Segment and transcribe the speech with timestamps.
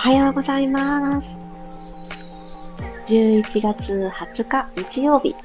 [0.00, 1.44] おはようございます。
[3.04, 5.36] 11月20日日曜日、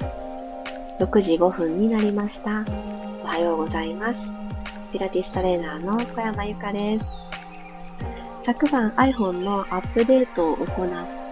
[0.97, 2.63] 6時5分になりました。
[3.21, 4.33] おはようございます。
[4.93, 7.17] ピラティストレーナーの小山由かです。
[8.43, 10.87] 昨晩 iPhone のアップデートを行っ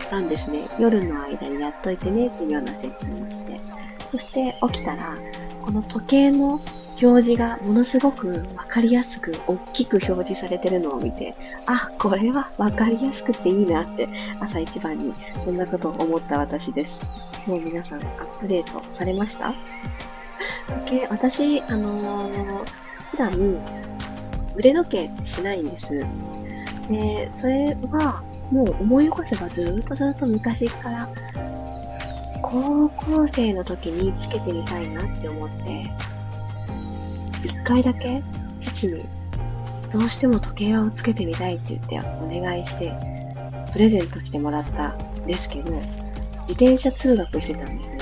[0.10, 0.68] たんですね。
[0.78, 3.58] 夜の間にやっといてねっていうような設定をして。
[4.12, 5.16] そして起きたら、
[5.62, 6.60] この時計の
[7.06, 11.36] 表示がものすごくわかりやすく大きく表示されてるのを見て、
[11.66, 14.08] あ、これはわかりやすくていいなって
[14.40, 15.14] 朝一番に
[15.44, 17.06] そんなことを思った私です。
[17.46, 19.54] もう皆さんアップデートされました、
[21.10, 22.66] 私、あのー、
[23.12, 23.32] 普段
[24.56, 26.06] 腕時計ってしないんです。
[26.90, 31.10] で、それはもう思い起こせばずっとずっと昔から
[32.42, 35.90] 高校生の時につけてみたいなって思って
[37.64, 38.22] 回だけ
[38.60, 39.04] 父に
[39.92, 42.92] どうしても時計をつけてみたいって言ってお願いして
[43.72, 45.72] プレゼントしてもらったんですけど
[46.44, 47.98] 自転車通学してたんですね。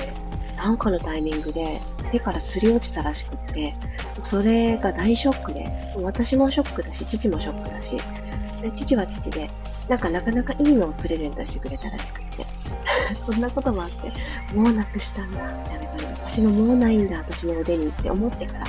[0.56, 3.74] なんかのタイミングで手からすり落ちたらしくって、
[4.24, 5.64] それが大ショックで、
[6.02, 7.96] 私もショックだし、父もショックだし、
[8.60, 9.50] で父は父で、
[9.88, 12.46] なんかなかなかいいのをプレゼントしてくれたらしくって、
[13.26, 14.12] そんなこともあって、
[14.54, 18.66] もうなくしたんだ、みたいな感じで、私ももうないんだ、私の腕にって思ってから、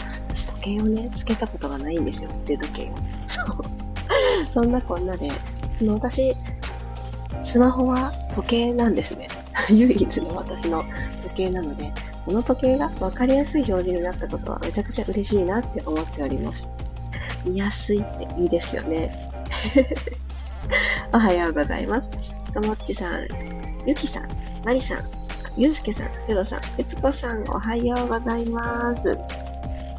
[0.63, 2.95] 時計をね、つけたことがないんですよ、腕時計を。
[4.53, 4.61] そ。
[4.61, 5.27] んなこんなで、
[5.81, 6.35] の私、
[7.41, 9.27] スマホは時計なんですね。
[9.69, 10.83] 唯一の私の
[11.23, 11.91] 時計なので、
[12.25, 16.69] この時計が分かりやすい表示になったことはめちゃくちゃ嬉しいなって思っております。
[17.45, 19.13] 見やすいっていいですよね。
[21.11, 22.11] おはようございます。
[22.53, 23.27] ともっちさん、
[23.85, 24.27] ゆきさん、
[24.63, 24.99] まりさん、
[25.57, 29.42] ゆうすけさん、せろさん、えつこさん、おはようございます。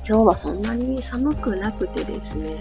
[0.06, 2.56] 今日はそんなに寒くなくてですね、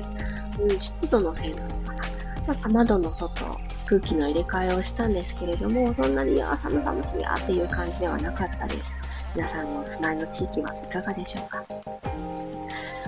[0.60, 2.04] うん、湿度のせいなのかな。
[2.48, 3.44] まあ、窓の外、
[3.86, 8.94] 空気の入れ替えをしたんですけれども、そんなに、あ、寒々しいやっていう感じではなかったです。
[9.36, 11.66] 皆さんのお住まいの地域はいかがでしょうか？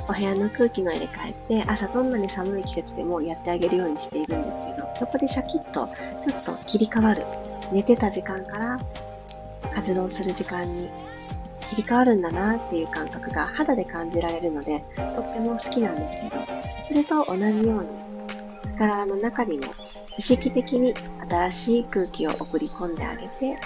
[0.08, 5.90] お部屋の空気の入れ替えって朝どんなに寒い季節でもやってあげるようにしているんですけど、そこでシャキッと
[6.24, 7.24] ちょっと切り替わる。
[7.72, 8.80] 寝てた時間から
[9.74, 10.90] 活動する時間に
[11.76, 16.46] 切り替わるんだなっていう感覚が肌で感じられるので、とっても好きなんですけど、
[16.88, 19.66] それと同じように、体の中にも
[20.18, 20.94] 意識的に
[21.30, 23.58] 新しい空気を送り込んであげて、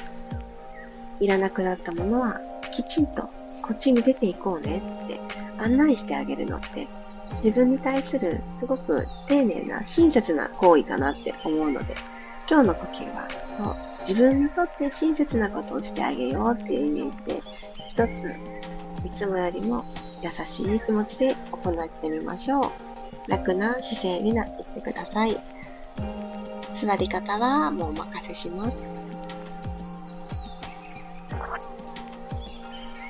[1.20, 3.24] いらなくなったものはきちんと
[3.62, 5.20] こっちに出ていこうねって
[5.62, 6.88] 案内してあげるのって
[7.36, 11.94] 自分に対するすごく丁寧な親切な行為かなって思うので
[12.50, 13.28] 今日の呼吸は
[14.08, 17.44] 自分にとって親切なことをしてあげようっていうイメージで
[18.00, 18.34] 一つ
[19.04, 19.84] いつもよりも
[20.22, 22.72] 優しい気持ちで行ってみましょう。
[23.28, 25.38] 楽な姿勢になっていってください。
[26.82, 28.88] 座り方はもうお任せします。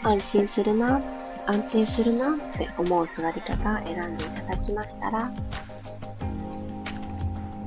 [0.02, 1.00] 安心するな、
[1.46, 5.32] 安定するなって思う座り方選んでいただきましたら、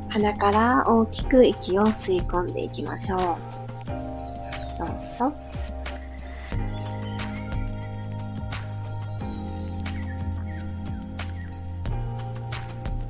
[0.09, 3.21] 鼻から大きく息を吸い込んでいきましょう。
[3.21, 3.37] どう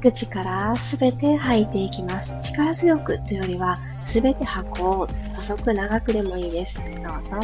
[0.03, 2.35] 口からすべて吐いていきます。
[2.43, 5.37] 力強くというよりは、すべて吐こう。
[5.37, 6.75] 細く長くでもいいです。
[6.77, 7.41] どうぞ。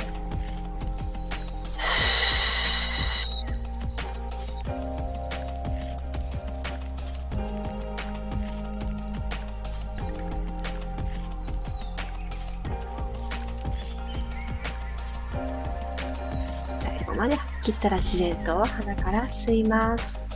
[16.74, 20.27] 最後まで切ったら自然と鼻から吸います。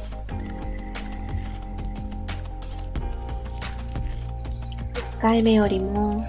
[5.22, 6.26] 回目よりも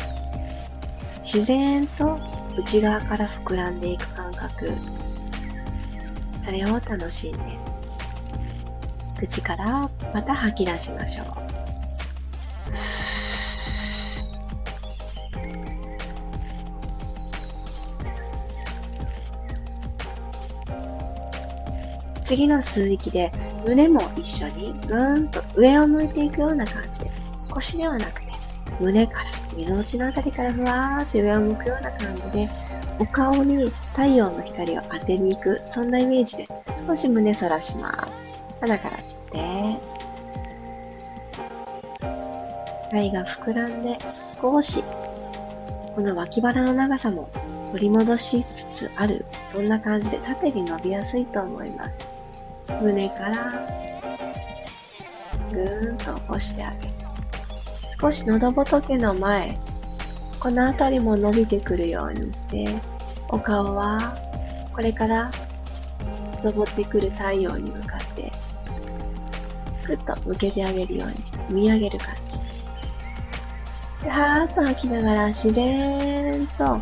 [1.24, 2.20] 自然と
[2.56, 4.72] 内側から膨らんでいく感覚。
[6.40, 7.40] それを楽しんで
[9.18, 11.26] 口からまた吐き出しましょう。
[22.24, 23.31] 次の吸う息で
[23.66, 27.12] 胸も一緒にぐーんと上を向いていくような感じで
[27.50, 28.23] 腰ではなく
[28.83, 32.50] 胸から溝落ちのあたりからふわーって上を向くような感じで
[33.00, 36.47] お顔に太陽の光を当てに行くそんなイメージで
[36.85, 38.21] 少し胸反らします。
[38.59, 39.94] 鼻から吸って。
[42.91, 43.97] 肺が膨らんで
[44.41, 44.83] 少し
[45.95, 47.30] この脇腹の長さも
[47.71, 52.06] 取り戻しつつあるそんな感じで縦に伸びやすいと思います。
[52.81, 53.68] 胸から
[55.51, 57.03] ぐーんと起こしてあげる
[58.04, 59.58] 少し喉仏の前、
[60.38, 62.66] この辺りも伸びてくるようにして、
[63.30, 63.98] お顔は
[64.74, 65.32] これから
[66.44, 68.30] 昇ってくる太陽に向かって、
[69.84, 74.04] ふっと向けてあげるようにして、見上げる感じ。
[74.04, 76.78] で、はーっと吐きながら自然と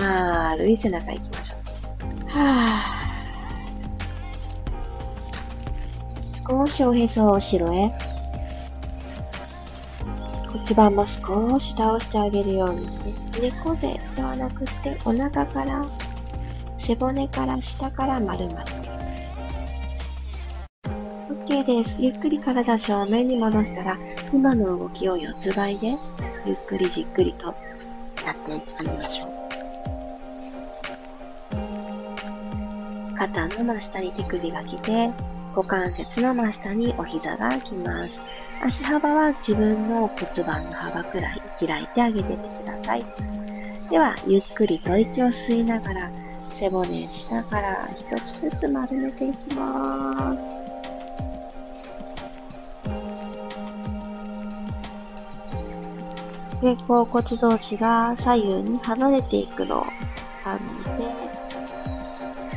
[0.00, 2.28] 丸い背中行きましょう。
[2.28, 6.48] はー。
[6.48, 8.09] 少しおへそを後ろへ。
[10.52, 15.84] 骨盤も少し倒してあげるようにして、猫背ではなくてお腹から
[16.78, 18.72] 背骨から下から丸まって。
[21.46, 22.02] OK です。
[22.02, 23.98] ゆっくり体正面に戻したら、
[24.32, 25.96] 今の動きを四つ倍で、
[26.44, 27.46] ゆっくりじっくりと
[28.26, 29.30] やってあげましょう。
[33.16, 35.10] 肩の真下に手首が来て、
[35.54, 38.22] 股関節の真下にお膝が来ます。
[38.62, 43.04] 足幅は自分の骨盤の幅くらい開いてあげててください。
[43.90, 46.10] では、ゆっくりと息を吸いながら、
[46.52, 50.48] 背骨下から一つずつ丸めていきます。
[56.60, 59.86] 肩甲骨同士が左右に離れていくのを
[60.44, 60.90] 感じて、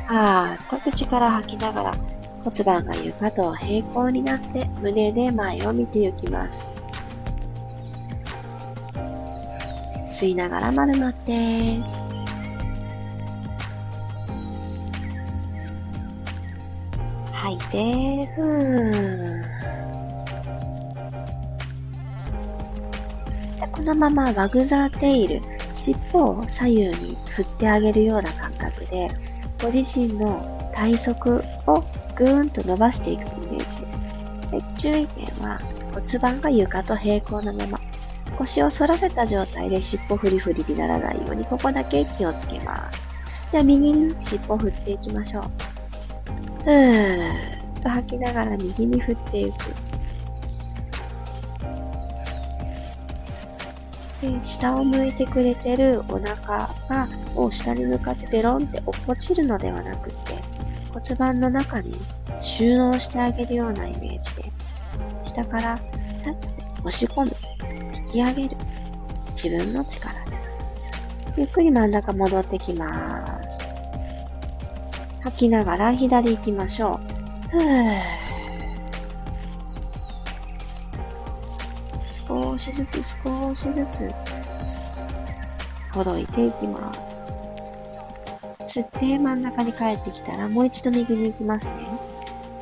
[0.07, 1.95] はーっと口から吐きながら
[2.43, 6.59] 骨盤が床と平行になって胸で前を見ていきます。
[10.07, 11.79] 吸いながら丸まって、
[17.31, 19.43] 吐いて、ふー
[23.71, 25.41] このままワグザーテイル、
[25.71, 29.07] 尻尾を左右に振ってあげるような感覚で、
[29.61, 31.37] ご自身の体側
[31.67, 31.83] を
[32.15, 34.03] ぐーんと伸ばしていくイメージです。
[34.51, 35.59] で注意点は
[35.93, 37.79] 骨盤が床と平行なまま、
[38.37, 43.01] 腰を反らせた状態で尻尾フリフリにならないようにここだけ気をつけます。
[43.51, 45.43] では右に尻尾振っていきましょう。
[46.63, 49.55] ふーっと吐きながら右に振っていく。
[54.21, 60.41] で下を向いてくれてるお腹がを下に向かってデロンって落っこちるのではなくて
[61.03, 61.99] 骨盤の中に
[62.39, 64.51] 収納してあげるようなイメージで
[65.25, 66.47] 下からさって
[66.79, 67.31] 押し込む
[67.97, 68.57] 引き上げる
[69.31, 70.37] 自分の力で
[71.37, 73.59] ゆっくり真ん中戻ってきます。
[75.23, 76.99] 吐きながら左行きましょ
[77.53, 77.57] う。
[77.57, 78.23] ふー
[82.27, 84.09] 少しずつ少しずつ
[85.91, 87.12] ほどいていきます。
[88.73, 91.75] 吸って真ん中に帰ってきたらもう一度右に行きますね。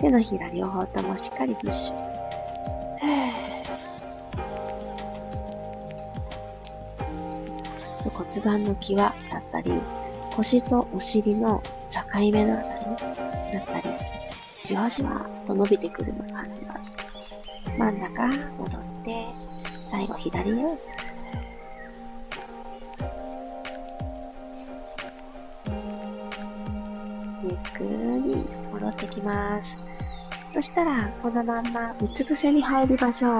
[0.02, 1.96] 手のひら両方ともしっかりプッシュ。
[8.12, 9.72] 骨盤の際だったり、
[10.36, 12.84] 腰とお尻の境目のあたり
[13.54, 13.96] だったり、
[14.64, 16.98] じわじわと伸びてくるのを感じます。
[17.78, 19.28] 真ん中戻って、
[19.90, 20.78] 最後左へ
[27.52, 29.78] ゆっくり戻ってきます。
[30.54, 33.32] そしたら、このまんまうつ伏せに入りましょう。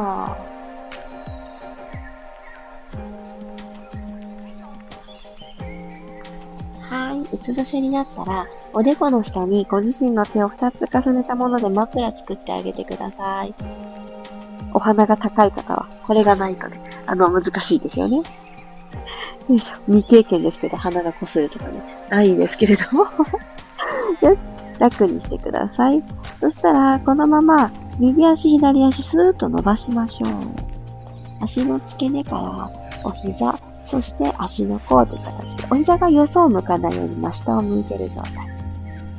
[6.94, 13.54] はい、うつ伏せになったら、おでこの下にご自身の手を2つ重ねたもので枕作ってあげてください。
[14.74, 18.18] お花が高い方は、これがないとね、あの、難しいですよね。
[18.18, 18.24] よ
[19.56, 19.78] いしょ。
[19.86, 23.06] 未経験ですけど、鼻がこするとかね、ないんですけれども
[24.22, 24.50] よし。
[24.82, 26.04] 楽にしてください。
[26.40, 31.44] そしたら、このまま、右足、左足、スーッと伸ばしましょう。
[31.44, 32.72] 足の付け根から、
[33.04, 38.34] お膝、そして足の甲という形で、お膝がよそを向かないように真下を向いてる状態。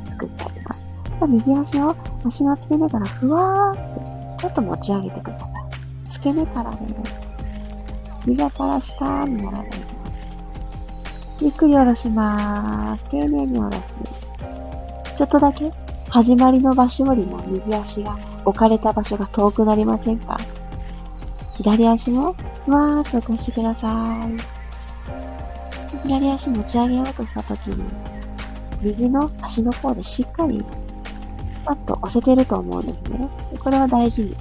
[0.09, 0.89] 作ってあげます。
[1.19, 1.95] じゃ右足を
[2.25, 5.63] 足の付け根からふわーって、ちょっと持ち上げてください。
[6.07, 6.79] 付け根からね、
[8.25, 9.79] 膝から下に並べます。
[11.41, 13.05] ゆっくり下ろします。
[13.11, 13.97] 丁寧に下ろす。
[15.15, 15.71] ちょっとだけ
[16.09, 20.37] 始まりの場所よりも右足が置かれた場所が遠くなりませんか？
[21.55, 25.99] 左足もふわーっと起こしてください。
[26.05, 27.85] 左足持ち上げようとしたときに、
[28.81, 30.65] 右の足の甲でしっかり、
[31.65, 33.29] パッと押せてると思うんですね。
[33.63, 34.37] これは大事に。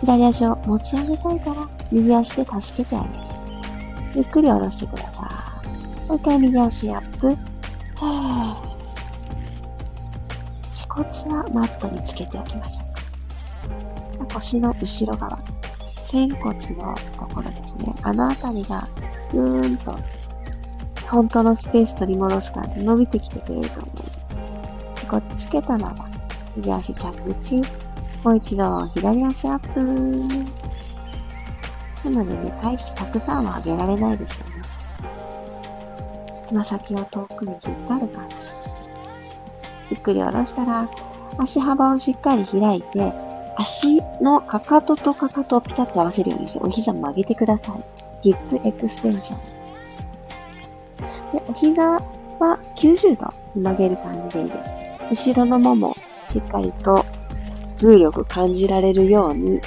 [0.00, 3.12] 左足を持ち上げたいから、右足で助けてあげる。
[4.16, 6.08] ゆっくり下ろしてください。
[6.08, 7.36] もう一回右足アップ。
[10.90, 12.82] 骨はマットにつけておきましょ
[14.20, 14.34] うか。
[14.34, 15.38] 腰の後ろ側、
[16.04, 17.94] 仙骨のところですね。
[18.02, 18.88] あのあたりが、
[19.32, 19.96] ぐーんと、
[21.08, 23.94] 本当のスペース取り戻す感じ伸びてきてくれると思う。
[24.96, 26.08] ちこつけたまま、
[26.56, 27.62] 右足着地、
[28.24, 29.80] もう一度左足アップ。
[32.10, 34.52] なのでね、大してたくさんは上げられないですよね。
[36.44, 38.69] つま先を遠くに引っ張る感じ。
[39.90, 40.88] ゆっくり下ろしたら、
[41.38, 43.12] 足幅をしっかり開いて、
[43.56, 47.84] 足のかかととかかとをピタッと合わせるようにして、お膝曲げてください。
[48.22, 49.38] ディップエクステンション。
[51.32, 52.00] で、お膝は
[52.76, 54.74] 90度曲げる感じでいいです。
[55.10, 57.04] 後ろのもも、しっかりと
[57.78, 59.60] 重力感じられるように、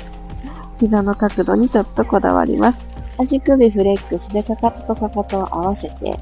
[0.79, 2.85] 膝の角度にちょっとこだわります。
[3.17, 6.17] 足首フレックスでかかととかかとを合わせて、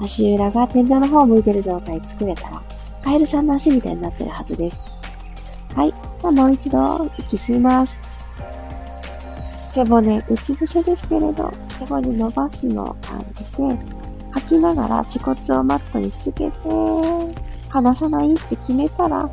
[0.00, 2.62] 足裏が天井の方を向いてる状態作れたら、
[3.02, 4.84] カエルさんの足みたいになってるはずです。
[5.74, 5.90] はい。
[5.90, 7.96] じゃあもう一度、息吸います。
[9.70, 13.62] 背骨、内伏せですけれど、背骨伸ばすのを感じて、
[14.32, 16.58] 吐きながら恥骨をマットにつけて、
[17.68, 19.30] 離さないって決めたら、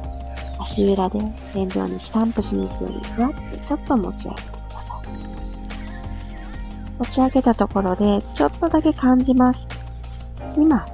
[0.60, 1.20] 足裏で
[1.54, 5.18] 天井にスタンプしに行くように、ふわってちょっと持ち上げてください。
[7.00, 9.68] 持ち上げたところで、ちょっとだけ感じます。
[10.56, 10.86] 今、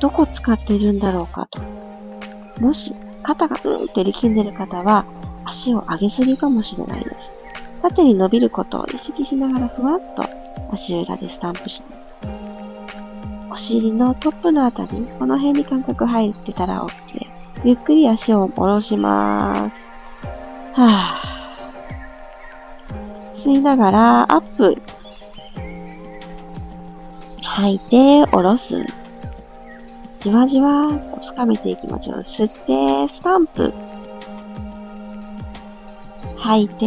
[0.00, 1.79] どこ使ってるんだろうかと。
[2.60, 5.04] もし、肩がうんって力んでる方は、
[5.44, 7.32] 足を上げすぎかもしれないです。
[7.82, 10.24] 縦に伸びることを意識しながらふわっと
[10.70, 12.00] 足裏でスタンプします。
[13.52, 14.88] お尻のトップのあたり、
[15.18, 17.26] この辺に感覚入ってたら OK。
[17.64, 19.80] ゆっくり足を下ろします。
[20.74, 21.20] はぁ。
[23.34, 24.80] 吸いながら、アップ。
[27.42, 28.84] 吐いて、下ろす。
[30.20, 32.18] じわじわと深めていきましょう。
[32.18, 33.72] 吸って、スタンプ。
[36.36, 36.84] 吐いて、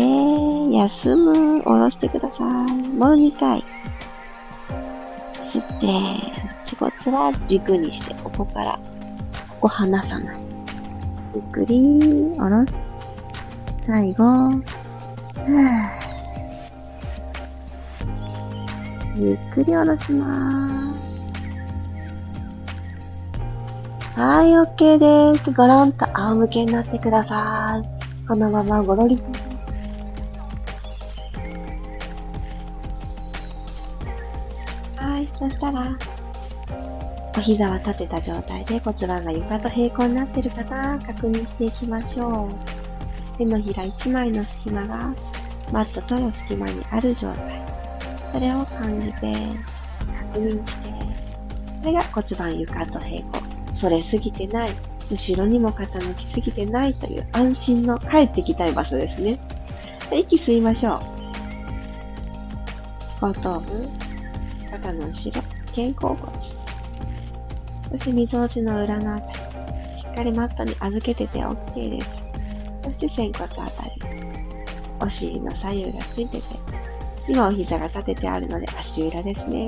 [0.76, 1.60] 休む。
[1.64, 2.48] 下ろしてください。
[2.48, 3.64] もう2回。
[5.44, 5.88] 吸って、
[6.66, 8.80] 気骨は軸にして、ここから、
[9.50, 10.38] ここ離さない。
[11.34, 12.92] ゆっくり、下ろす。
[13.80, 14.52] 最後、
[19.16, 21.03] ゆっくり下ろします。
[24.16, 25.00] はい、OK
[25.34, 25.52] です。
[25.52, 28.28] ごろんと仰向けになってください。
[28.28, 29.18] このままごろり。
[34.98, 35.98] はい、そしたら、
[37.36, 43.38] お膝は立てた状態で骨盤が床と平行になっているかな確認していきましょう。
[43.40, 45.12] 手のひら1枚の隙間が
[45.72, 47.66] マットとの隙間にある状態。
[48.32, 49.34] それを感じて、
[50.34, 53.53] 確認して、これが骨盤床と平行。
[53.74, 54.70] それすぎてない、
[55.12, 59.38] 後ろにも傾きすぎてないという安心の帰ってきたい場所ですね。
[60.14, 61.00] 息吸いましょ
[63.22, 63.26] う。
[63.26, 63.90] 後頭部、
[64.70, 65.42] 肩の後ろ、
[65.76, 66.18] 肩甲骨。
[67.92, 69.38] そして溝落ちの裏のあたり。
[70.00, 72.24] しっかりマットに預けてて OK です。
[72.84, 73.92] そして仙骨あたり。
[75.02, 76.44] お尻の左右がついてて。
[77.28, 79.66] 今お膝が立ててあるので足裏ですね。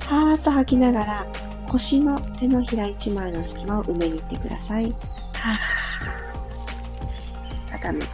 [0.00, 1.26] はーっと吐きながら
[1.72, 4.84] 腰の手のひら一枚の隙間を埋めに行ってください。
[4.86, 7.78] はぁ。
[7.78, 8.04] 傾き。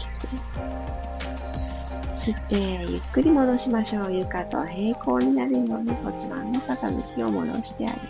[2.15, 4.13] 吸って、ゆっくり戻しましょう。
[4.13, 8.01] 床と平行になるように骨盤の傾きを戻してあげる。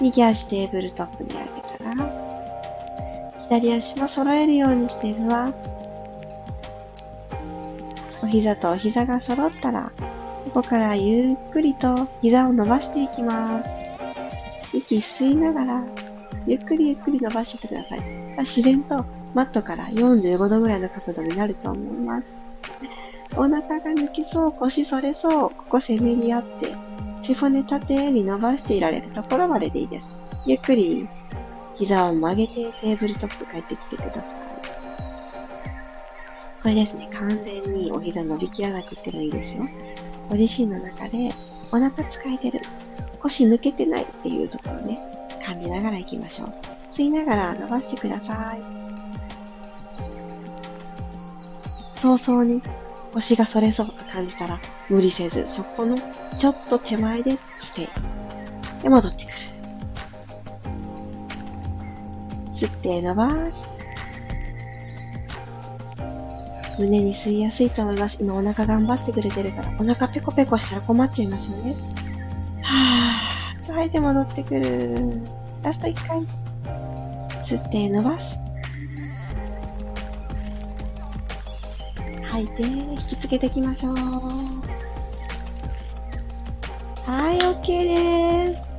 [0.00, 1.44] 右足テーブルトップに上げ
[1.78, 5.52] たら、左足も揃えるようにしてるわ。
[8.22, 9.92] お膝とお膝が揃ったら、
[10.44, 13.08] ここからゆっくりと膝を伸ばしてい。
[13.08, 13.81] きます。
[14.92, 15.82] 息吸いながら、
[16.46, 18.02] ゆっくりゆっくり伸ばしてください。
[18.40, 22.28] 自然とマットから45度ぐらいの角度になると思います。
[23.34, 26.72] お腹が抜きそう、腰反れそう、ここ背めり合って、
[27.22, 30.18] 背骨縦に伸ばしていられるところまででいいです。
[30.44, 31.08] ゆっくり
[31.76, 34.22] 膝を曲げてテーブルトップ帰ってきてください。
[36.62, 39.66] これですね、完全にお膝伸びきらなくてもいいですよ。
[40.28, 41.32] ご自身の中で
[41.72, 42.60] お腹使えてる。
[43.22, 44.98] 腰抜けてないっていうところね、
[45.44, 46.52] 感じながら行きましょう。
[46.90, 48.62] 吸いながら伸ばしてください。
[51.96, 52.60] 早々に
[53.14, 55.98] 腰が反れそうと感じたら無理せず、そこの
[56.38, 57.88] ちょっと手前でステイ。
[58.82, 59.36] で、戻ってくる。
[62.52, 63.70] 吸って伸ばす。
[66.78, 68.18] 胸に吸いやすいと思います。
[68.20, 71.76] 今お腹頑張ってくれてるから、お腹ペコペコしたら困っちゃいますよね。
[72.62, 73.01] はぁ、
[73.82, 75.20] 吐いて戻ってくる。
[75.64, 76.20] ラスト1回。
[77.42, 78.40] 吸って伸ばす。
[82.30, 83.96] 吐いて、引きつけていきましょう。
[87.10, 88.70] はい、OK です。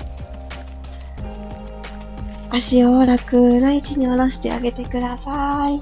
[2.51, 5.81] 足を楽な位置に下ろしてあげてください。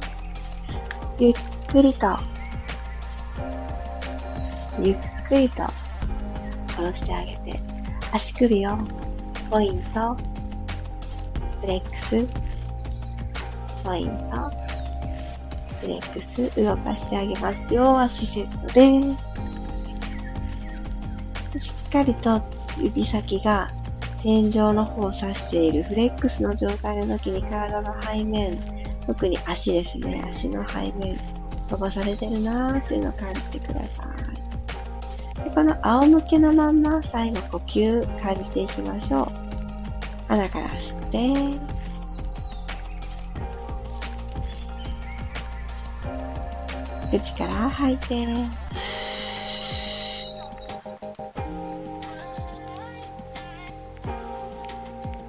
[1.24, 1.34] ゆっ
[1.68, 2.18] くりと、
[4.82, 4.98] ゆっ
[5.28, 5.68] くりと
[6.70, 7.60] 下ろしてあげて、
[8.12, 8.78] 足首を
[9.52, 10.16] ポイント、
[11.60, 12.26] フレックス、
[13.84, 14.50] ポイント、
[15.82, 17.62] フレックス、動かしてあげます。
[17.70, 18.74] 両足セットで
[21.60, 21.66] す。
[21.68, 22.42] しっかりと
[22.78, 23.70] 指先が
[24.22, 28.58] 天井の方を指しているフレックスの状態の時に体の背面、
[29.06, 31.18] 特に足ですね、足の背面、
[31.68, 35.44] 飛ばされてるなーっていうのを感じてください。
[35.44, 39.41] でこの仰向けのまんま最後呼吸感じていきましょう。
[40.32, 41.28] 鼻から吸って、
[47.12, 48.26] 口から吐いて、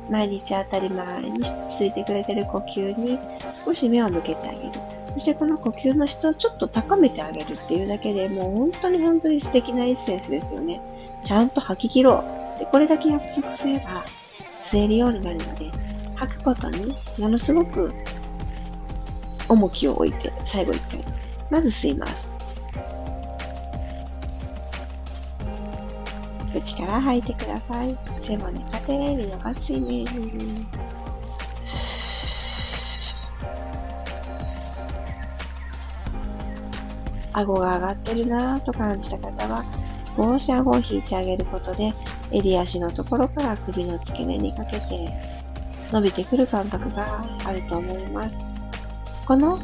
[0.09, 1.51] 毎日当たり前につ
[1.85, 3.19] いてくれてる呼吸に
[3.65, 4.71] 少し目を向けてあげる。
[5.15, 10.81] そしてこの呼吸の質をちょっと高めてあげるっていうだけでもう本当に本当に素敵なエッセンスですよね。
[11.25, 12.25] ちゃんと吐き切ろ
[12.57, 12.61] う。
[12.61, 14.05] で、これだけ約束すれば
[14.73, 15.71] 吸えるようになるので、
[16.15, 17.93] 吐くことにものすごく
[19.47, 21.05] 重きを置いて最後一回、
[21.51, 22.33] まず吸います。
[26.55, 27.99] 口から吐いてください。
[28.19, 30.67] 背骨縦に伸ばすイメージ。
[37.35, 39.65] 顎が上がってるなぁと感じた方は、
[40.17, 41.93] 少し顎を引いてあげることで、
[42.33, 45.13] 襟足のところから首の付け根にかけて、
[45.93, 48.47] 伸びてくる感覚があると思います。
[49.27, 49.59] この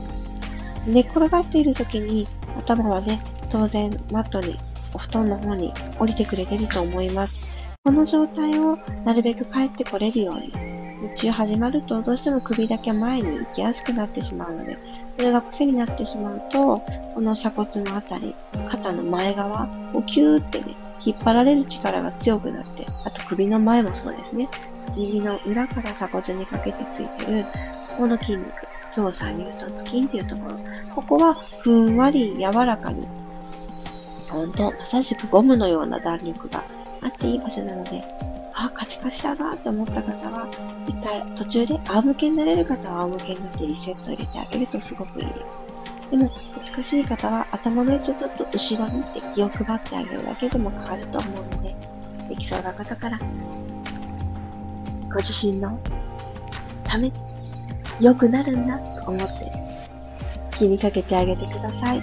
[0.87, 3.20] 寝転がっている時に頭はね、
[3.50, 4.56] 当然マットに
[4.94, 7.38] お布団の方に降りてくれてると思います。
[7.85, 10.52] この状態をなるべく帰ってこれるように。
[11.00, 14.76] 日中始まるとどうしても首だけ前に行きやすくなってしまうので、
[15.16, 16.83] それが癖になってしまうと、
[17.14, 18.35] この鎖骨のあたり、
[18.68, 20.74] 肩の前側をキューってね、
[21.09, 24.49] 引っ張られる力が強くなって、あと首の前もそうですね。
[24.97, 27.47] 右の裏から鎖骨にかけてついてる、
[27.97, 28.47] この筋肉、
[28.94, 30.59] 強鎖乳突筋っていうところ、
[30.94, 33.07] ここはふんわり柔らかに
[34.29, 36.62] ほんと、まさしくゴムのような弾力が
[37.01, 38.05] あっていい場所なので、
[38.55, 40.47] あ、カチカチだなって思った方は、
[40.87, 45.67] 一回途中で仰向けになれる方は仰向けになってリセット入れてあげるとすごくいいです。
[46.11, 51.77] でも、難しい方は頭の位置をちょっと後ろにって気を配ってあげるだけでも変わると思うので、
[52.29, 53.18] できそうな方から、
[55.12, 55.79] ご自身の
[56.85, 57.12] ため、
[58.01, 59.53] 良くなるんだと思って、
[60.57, 61.99] 気にかけてあげてください。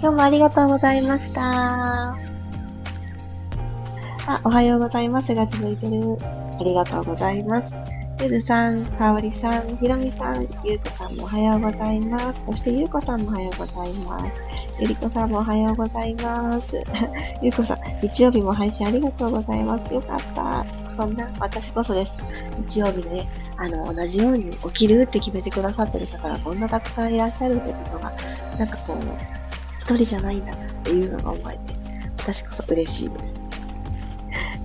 [0.00, 2.16] 今日もありがとうございました。
[4.30, 6.18] あ、おはようございますが続いてる。
[6.60, 7.74] ありがとうございます。
[8.20, 12.44] ゆずさん、かおりさん、ひろみさん、ゆうこさんもおはようございます。
[12.44, 14.24] そしてゆうこさんもおはようございます。
[14.80, 16.82] ゆりこさんもおはようございます。
[17.40, 19.94] ゆうこさん、日曜日も配信ありがとうございます。
[19.94, 20.66] よかった。
[20.94, 22.12] そんな、私こそです。
[22.66, 28.12] 日曜日ね、あの、同じように起きるって決めてくださってる方がこんなたくさんいらっしゃるってことが、
[28.58, 28.96] なんかこう、
[29.82, 31.60] 一人じゃないんだなっていうのが思えて、
[32.18, 33.37] 私こそ嬉しいです。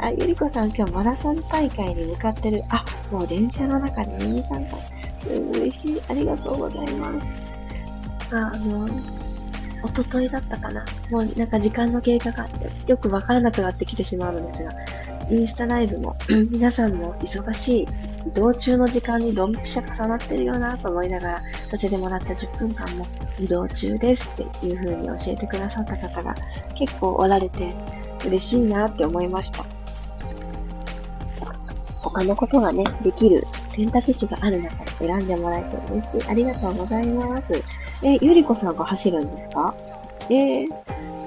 [0.04, 2.62] あ、ゆりこさん今日マラソン大会に向かってる。
[2.68, 4.78] あ、もう電車の中でミニ参加。
[5.30, 6.02] 嬉しい。
[6.10, 8.36] ありがとうございます。
[8.36, 8.86] あ、あの、
[9.82, 10.84] おとといだったかな。
[11.10, 14.72] もうなんか時間の経過があってよくわからなくなってきてしまうのですが、
[15.32, 16.18] インスタライブも
[16.52, 17.88] 皆さんも忙しい
[18.28, 23.08] 移動中の時間にドンピシャ重なってるよなと思いながらさせてもらった10分間も
[23.40, 26.36] 移動中ですっていう風に教えてくださった方が
[26.76, 27.74] 結構おられて
[28.26, 29.73] 嬉しいなって思いました。
[32.14, 36.30] 他のことがね、できる選択肢がある中で選んでもらえて嬉しい。
[36.30, 37.54] ありがとうございます。
[38.04, 39.74] え、ゆりこさんが走るんですか？
[40.30, 40.70] えー、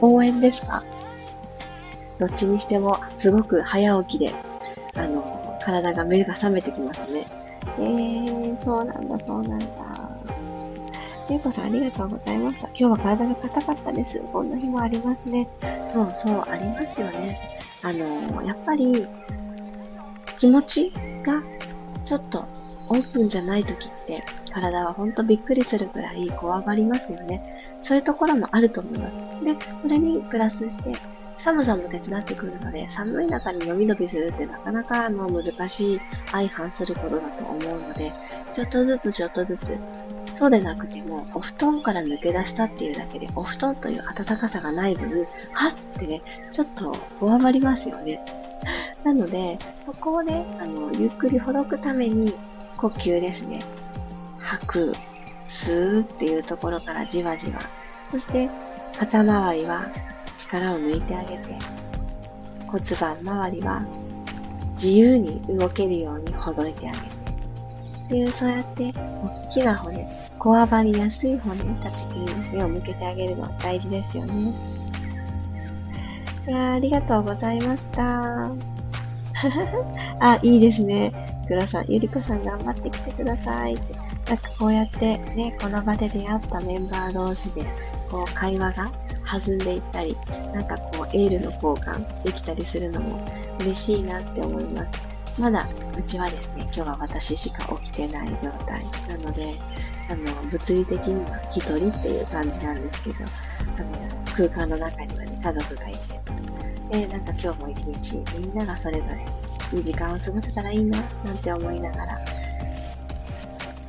[0.01, 0.85] 応援ですか？
[2.18, 4.33] どっちにしてもすごく早起きで、
[4.94, 7.27] あの、体が目が覚めてきますね。
[7.79, 9.66] えー、そうなんだ、そうなんだ。
[11.29, 12.68] ゆうこさんありがとうございました。
[12.68, 14.20] 今日は体が硬かったです。
[14.33, 15.49] こんな日もありますね。
[15.92, 17.59] そうそう、ありますよね。
[17.83, 19.07] あの、やっぱり、
[20.37, 20.92] 気持ち
[21.25, 21.42] が
[22.05, 22.44] ちょっと
[22.88, 27.79] オープンじゃない時って、体はほんとびっくりするくらい怖がりますよね。
[27.83, 29.44] そういうところもあると思います。
[29.44, 30.92] で、それにプラスして、
[31.38, 38.12] 寒さも手伝ってくるので、寒い中に伸び伸びするってなかなかあの難しい相反することだと思うので、
[38.55, 39.77] ちょっとずつちょっとずつ
[40.35, 46.22] そうでなくても、お布団から抜け出したっていうだけで、お布団という暖かさがない分、はってね、
[46.53, 48.20] ちょっとこわばりますよね。
[49.05, 52.35] なので、ここをね、あの、ゆっくりほどくために、
[52.77, 53.63] 呼吸ですね。
[54.41, 54.93] 吐く、
[55.47, 57.61] 吸うっていうところからじわじわ。
[58.09, 58.51] そして、
[58.99, 59.87] 肩周りは
[60.37, 61.57] 力を抜いてあげて、
[62.67, 63.85] 骨盤周りは
[64.73, 70.07] 自由に動けるようにほどいてあげて、っていう、そうやって、大きな骨、
[70.39, 74.55] こわばりやすい骨たちに目を向けてあげるのは大事ですよね。
[76.47, 78.51] いやありがとうございました。
[80.21, 81.13] あ、いいですね。
[81.49, 83.95] 黒さん、ゆりこさん頑張ってきてくださいって。
[84.29, 87.67] なんかこうやってね、この場で出会ったメンバー同士で、
[88.11, 88.91] こう会話が
[89.25, 90.17] 弾んでいったり、
[90.55, 93.21] なんかこうエールの交換できたりするのも
[93.61, 95.17] 嬉しいなって思います。
[95.39, 99.53] まだうちはですね、今日は私しか起きてない状態なので、
[100.09, 106.16] あの、物理的には一人っていう感じなんですけど、あの、空間の中にはね、家族がいて、
[106.90, 112.25] で、なんか今日も一日みんながそれぞれいい時間を過ごせたらいいな、なんて思いながら、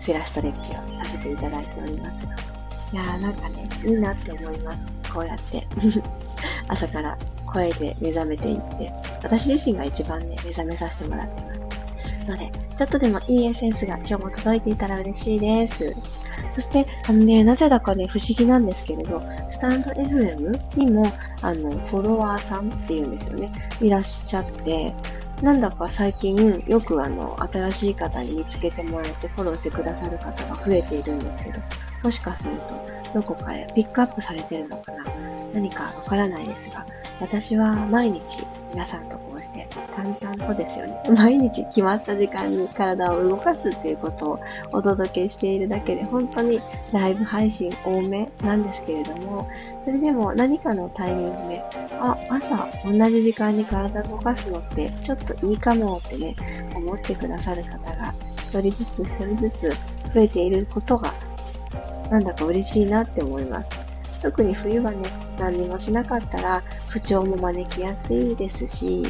[0.01, 2.35] フィラストレッチをさせていただいておりますが、
[2.93, 4.91] いやーなんかね、いいなって思います。
[5.13, 5.67] こうやって
[6.67, 8.91] 朝から声で目覚めていって、
[9.23, 11.57] 私自身が一番ね、目覚めさせてもらってます。
[12.27, 15.95] ので、ちょっとでもいいエッセンスが今日も届いていたら嬉しいです。
[16.57, 21.05] そして、あのね、なぜだかね、不思議なんですけれど、スタンド FM にも、
[21.43, 24.91] あの、フォロワーさんっていうんですよね、いらっしゃって、
[25.43, 31.59] なんだか最近よくあの、新しい方に見つけてもらえてフォローしてくださる方が増えているんですけど、
[32.01, 35.03] もしかすると、どこかへピックアップされてるのかな。
[35.53, 36.87] 何かわからないですが、
[37.19, 40.99] 私は毎日皆さんとこうして淡々とですよね。
[41.15, 44.39] 毎日決まった時間に体を動かすっていうことを
[44.71, 46.59] お届けしているだけで本当に
[46.91, 49.47] ライブ配信多めなんですけれども、
[49.85, 51.63] それでも何かのタイミングで、
[51.99, 56.35] あ、朝同じ時間に体を動かすのってちょっといいかもってね、
[56.75, 59.69] 思ってくださる方が一人ずつ一人ずつ
[60.15, 61.13] 増えていることが
[62.09, 63.69] なんだか嬉しいなって思います。
[64.21, 64.97] 特に冬はね、
[65.37, 69.03] 何にもしなかったら不調も招きやすいですし、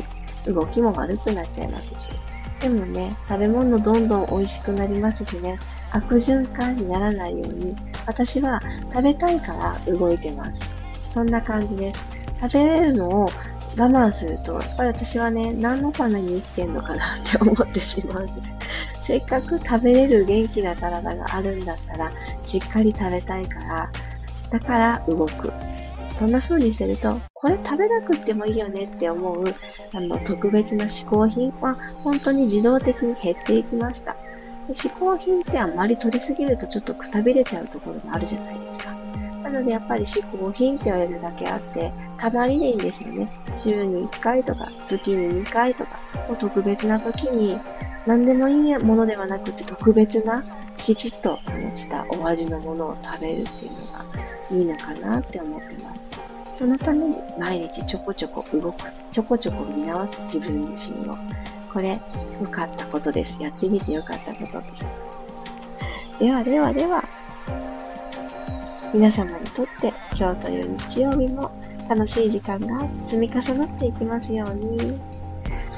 [0.48, 2.12] 動きも悪くなっちゃいますし。
[2.60, 5.60] でもね、食べ物どんどん美味しくなりますしね、
[5.92, 7.76] 悪循環にならないように、
[8.08, 8.60] 私は
[8.94, 10.74] 食べたいから動いてます。
[11.14, 12.06] そんな感じです。
[12.42, 13.28] 食べれるのを
[13.78, 18.34] 我慢すると、やっぱり私はね、何のために生きてんのかなって思ってしまうんで。
[19.02, 23.90] せっかく食べれる元気な体があるんだったら、しっかり食べたいから、
[24.50, 25.54] だから動く。
[26.18, 29.44] そんな風にすると、これ食べなくってもいいよねって思う、
[29.94, 34.16] あの、特別な嗜好品は本当に自動的に減っていきました。
[34.70, 38.92] 嗜好品ってあんまり取りすぎるとちょっとくたびれちゃうところがあるじゃないですか。
[39.44, 43.30] なのでやっぱり嗜好品って言われるだけあって、たまにでいいんですよね。
[43.56, 46.00] 週に1回とか、月に2回とか、
[46.40, 47.58] 特別な時に、
[48.06, 50.44] 何でもいいものではなくて特別な、
[50.76, 51.40] きちっと
[51.76, 54.06] したお味のものを食べるっていうのが
[54.52, 55.87] いいのかなって思ってます。
[56.58, 61.16] そのために毎日ちょこちょこ動く、ちょこちょこ見直す自分自身を。
[61.72, 62.00] これ、
[62.42, 63.40] 良かったことです。
[63.40, 64.92] やってみて良かったことです。
[66.18, 67.04] ではではでは、
[68.92, 71.52] 皆様にとって今日という日曜日も
[71.88, 75.00] 楽しい時間が積み重なっていきますように。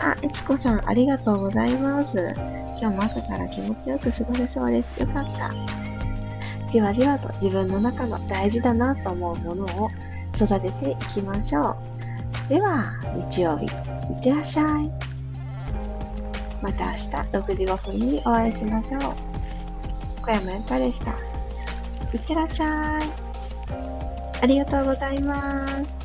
[0.01, 2.33] あ、えつこさん、ありがとうございます。
[2.79, 4.97] 今日も朝から気持ちよく過ごせそうです。
[4.97, 5.51] よかった。
[6.69, 9.89] じわじわと自分の中の大事だなと思うものを
[10.45, 11.75] 育てていきましょ
[12.47, 12.49] う。
[12.49, 14.89] では、日曜日、いってらっしゃい。
[16.61, 19.01] また明日6時5分にお会いしましょう。
[20.23, 21.11] 小山由かでした。
[21.11, 23.01] いってらっしゃい。
[24.41, 25.98] ありがとうございます。